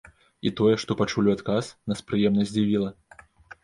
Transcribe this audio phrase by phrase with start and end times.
[0.49, 2.89] І тое, што пачулі ў адказ, нас прыемна здзівіла.